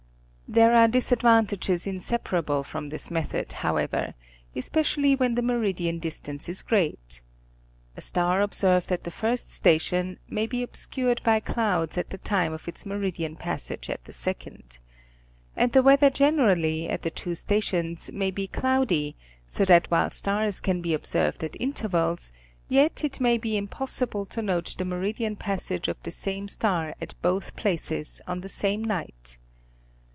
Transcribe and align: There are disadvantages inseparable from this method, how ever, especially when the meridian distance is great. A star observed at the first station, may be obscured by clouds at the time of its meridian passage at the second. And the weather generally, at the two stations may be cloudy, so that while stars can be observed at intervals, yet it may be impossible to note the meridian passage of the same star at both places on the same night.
There 0.51 0.75
are 0.75 0.89
disadvantages 0.89 1.87
inseparable 1.87 2.61
from 2.65 2.89
this 2.89 3.09
method, 3.09 3.53
how 3.53 3.77
ever, 3.77 4.15
especially 4.53 5.15
when 5.15 5.35
the 5.35 5.41
meridian 5.41 5.97
distance 5.99 6.49
is 6.49 6.61
great. 6.61 7.21
A 7.95 8.01
star 8.01 8.41
observed 8.41 8.91
at 8.91 9.05
the 9.05 9.11
first 9.11 9.49
station, 9.49 10.19
may 10.27 10.45
be 10.45 10.61
obscured 10.61 11.21
by 11.23 11.39
clouds 11.39 11.97
at 11.97 12.09
the 12.09 12.17
time 12.17 12.51
of 12.51 12.67
its 12.67 12.85
meridian 12.85 13.37
passage 13.37 13.89
at 13.89 14.03
the 14.03 14.11
second. 14.11 14.79
And 15.55 15.71
the 15.71 15.81
weather 15.81 16.09
generally, 16.09 16.89
at 16.89 17.03
the 17.03 17.11
two 17.11 17.33
stations 17.33 18.11
may 18.11 18.29
be 18.29 18.47
cloudy, 18.47 19.15
so 19.45 19.63
that 19.63 19.89
while 19.89 20.09
stars 20.09 20.59
can 20.59 20.81
be 20.81 20.93
observed 20.93 21.45
at 21.45 21.55
intervals, 21.61 22.33
yet 22.67 23.05
it 23.05 23.21
may 23.21 23.37
be 23.37 23.55
impossible 23.55 24.25
to 24.25 24.41
note 24.41 24.75
the 24.77 24.83
meridian 24.83 25.37
passage 25.37 25.87
of 25.87 26.03
the 26.03 26.11
same 26.11 26.49
star 26.49 26.93
at 26.99 27.13
both 27.21 27.55
places 27.55 28.19
on 28.27 28.41
the 28.41 28.49
same 28.49 28.83
night. 28.83 29.37